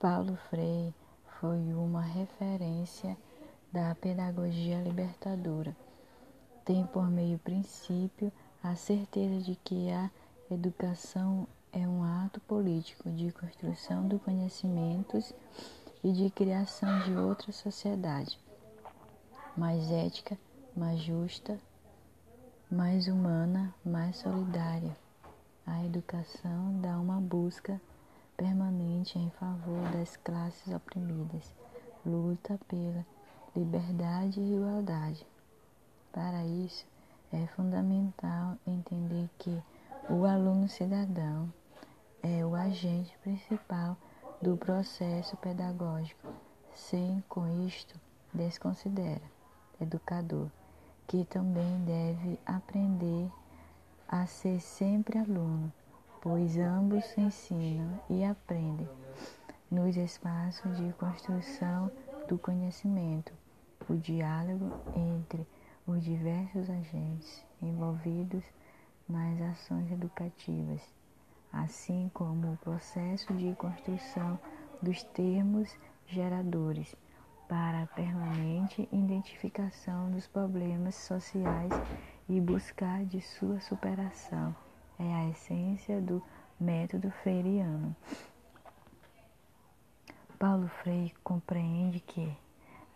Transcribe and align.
Paulo 0.00 0.34
Freire 0.48 0.94
foi 1.38 1.74
uma 1.74 2.00
referência 2.00 3.14
da 3.70 3.94
pedagogia 3.94 4.80
libertadora. 4.80 5.76
Tem 6.64 6.86
por 6.86 7.10
meio 7.10 7.38
princípio 7.38 8.32
a 8.62 8.74
certeza 8.74 9.42
de 9.42 9.54
que 9.56 9.90
a 9.90 10.10
educação 10.50 11.46
é 11.70 11.86
um 11.86 12.02
ato 12.02 12.40
político 12.40 13.10
de 13.10 13.30
construção 13.30 14.08
do 14.08 14.18
conhecimentos 14.18 15.34
e 16.02 16.10
de 16.12 16.30
criação 16.30 17.00
de 17.00 17.14
outra 17.14 17.52
sociedade 17.52 18.40
mais 19.54 19.90
ética, 19.90 20.38
mais 20.74 20.98
justa, 21.00 21.58
mais 22.70 23.06
humana, 23.06 23.74
mais 23.84 24.16
solidária. 24.16 24.96
A 25.66 25.84
educação 25.84 26.80
dá 26.80 26.98
uma 26.98 27.20
busca 27.20 27.78
permanente 28.40 29.18
em 29.18 29.28
favor 29.32 29.82
das 29.92 30.16
classes 30.16 30.72
oprimidas, 30.72 31.54
luta 32.06 32.58
pela 32.66 33.04
liberdade 33.54 34.40
e 34.40 34.54
igualdade. 34.54 35.26
Para 36.10 36.42
isso, 36.46 36.86
é 37.30 37.46
fundamental 37.48 38.56
entender 38.66 39.28
que 39.38 39.62
o 40.08 40.24
aluno 40.24 40.66
cidadão 40.70 41.52
é 42.22 42.42
o 42.42 42.54
agente 42.54 43.14
principal 43.18 43.94
do 44.40 44.56
processo 44.56 45.36
pedagógico, 45.36 46.32
sem 46.74 47.22
com 47.28 47.46
isto 47.66 48.00
desconsidera 48.32 49.22
educador, 49.78 50.48
que 51.06 51.26
também 51.26 51.84
deve 51.84 52.40
aprender 52.46 53.30
a 54.08 54.24
ser 54.24 54.60
sempre 54.60 55.18
aluno, 55.18 55.70
pois 56.20 56.58
ambos 56.58 57.16
ensinam 57.16 57.98
e 58.08 58.22
aprendem 58.24 58.88
nos 59.70 59.96
espaços 59.96 60.76
de 60.76 60.92
construção 60.94 61.90
do 62.28 62.36
conhecimento, 62.36 63.32
o 63.88 63.94
diálogo 63.94 64.70
entre 64.94 65.46
os 65.86 66.04
diversos 66.04 66.68
agentes 66.68 67.44
envolvidos 67.62 68.44
nas 69.08 69.40
ações 69.40 69.90
educativas, 69.90 70.82
assim 71.52 72.10
como 72.12 72.52
o 72.52 72.56
processo 72.58 73.32
de 73.34 73.54
construção 73.54 74.38
dos 74.82 75.02
termos 75.02 75.74
geradores 76.06 76.94
para 77.48 77.82
a 77.82 77.86
permanente 77.86 78.88
identificação 78.92 80.10
dos 80.10 80.26
problemas 80.26 80.94
sociais 80.94 81.72
e 82.28 82.40
buscar 82.40 83.04
de 83.04 83.20
sua 83.20 83.58
superação. 83.60 84.54
É 85.02 85.14
a 85.14 85.28
essência 85.30 85.98
do 85.98 86.22
método 86.60 87.10
freiriano. 87.22 87.96
Paulo 90.38 90.68
Freire 90.68 91.14
compreende 91.24 92.00
que 92.00 92.36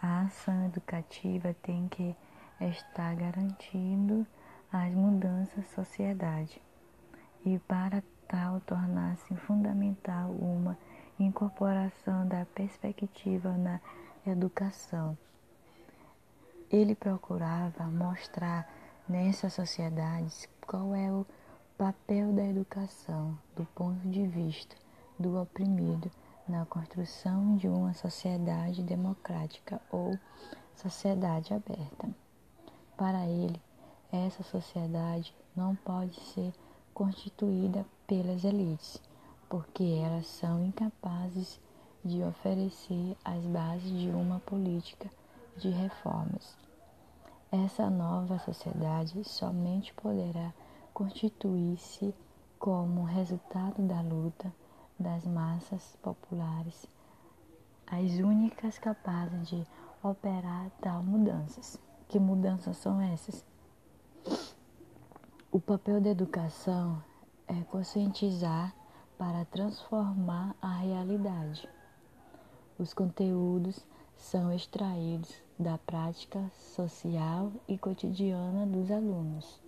a 0.00 0.22
ação 0.22 0.66
educativa 0.66 1.54
tem 1.62 1.86
que 1.86 2.16
estar 2.60 3.14
garantindo 3.14 4.26
as 4.72 4.92
mudanças 4.92 5.54
da 5.54 5.70
sociedade 5.70 6.60
e 7.46 7.56
para 7.60 8.02
tal 8.26 8.60
tornar-se 8.62 9.36
fundamental 9.36 10.30
uma 10.32 10.76
incorporação 11.20 12.26
da 12.26 12.44
perspectiva 12.46 13.52
na 13.52 13.80
educação. 14.26 15.16
Ele 16.68 16.96
procurava 16.96 17.84
mostrar 17.84 18.68
nessas 19.08 19.52
sociedades 19.52 20.48
qual 20.66 20.96
é 20.96 21.12
o 21.12 21.24
papel 21.82 22.32
da 22.32 22.44
educação 22.44 23.36
do 23.56 23.64
ponto 23.74 24.08
de 24.08 24.24
vista 24.24 24.76
do 25.18 25.36
oprimido 25.36 26.08
na 26.48 26.64
construção 26.64 27.56
de 27.56 27.66
uma 27.66 27.92
sociedade 27.92 28.84
democrática 28.84 29.80
ou 29.90 30.16
sociedade 30.76 31.52
aberta. 31.52 32.08
Para 32.96 33.26
ele, 33.26 33.60
essa 34.12 34.44
sociedade 34.44 35.34
não 35.56 35.74
pode 35.74 36.20
ser 36.20 36.54
constituída 36.94 37.84
pelas 38.06 38.44
elites, 38.44 39.02
porque 39.50 39.82
elas 39.82 40.28
são 40.28 40.64
incapazes 40.64 41.60
de 42.04 42.22
oferecer 42.22 43.16
as 43.24 43.44
bases 43.44 43.90
de 43.90 44.08
uma 44.10 44.38
política 44.38 45.10
de 45.56 45.68
reformas. 45.68 46.56
Essa 47.50 47.90
nova 47.90 48.38
sociedade 48.38 49.24
somente 49.24 49.92
poderá 49.94 50.54
constituir-se 51.02 52.14
como 52.60 53.02
resultado 53.02 53.82
da 53.82 54.00
luta 54.02 54.54
das 54.96 55.26
massas 55.26 55.98
populares, 56.00 56.86
as 57.88 58.12
únicas 58.20 58.78
capazes 58.78 59.48
de 59.48 59.66
operar 60.00 60.70
tal 60.80 61.02
mudanças. 61.02 61.76
Que 62.08 62.20
mudanças 62.20 62.76
são 62.76 63.00
essas? 63.00 63.44
O 65.50 65.58
papel 65.58 66.00
da 66.00 66.10
educação 66.10 67.02
é 67.48 67.60
conscientizar 67.64 68.72
para 69.18 69.44
transformar 69.46 70.54
a 70.62 70.72
realidade. 70.76 71.68
Os 72.78 72.94
conteúdos 72.94 73.84
são 74.14 74.52
extraídos 74.52 75.34
da 75.58 75.78
prática 75.78 76.48
social 76.52 77.50
e 77.66 77.76
cotidiana 77.76 78.64
dos 78.64 78.88
alunos. 78.88 79.60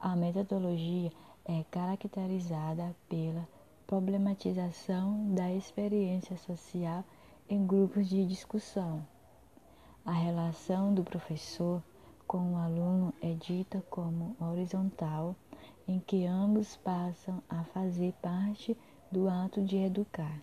A 0.00 0.14
metodologia 0.14 1.10
é 1.44 1.64
caracterizada 1.70 2.94
pela 3.08 3.48
problematização 3.84 5.34
da 5.34 5.52
experiência 5.52 6.36
social 6.36 7.02
em 7.48 7.66
grupos 7.66 8.08
de 8.08 8.24
discussão. 8.26 9.04
A 10.04 10.12
relação 10.12 10.94
do 10.94 11.02
professor 11.02 11.82
com 12.28 12.52
o 12.52 12.56
aluno 12.56 13.12
é 13.20 13.32
dita 13.34 13.82
como 13.90 14.36
horizontal, 14.40 15.34
em 15.88 15.98
que 15.98 16.26
ambos 16.26 16.76
passam 16.76 17.42
a 17.48 17.64
fazer 17.64 18.12
parte 18.22 18.76
do 19.10 19.28
ato 19.28 19.62
de 19.62 19.78
educar. 19.78 20.40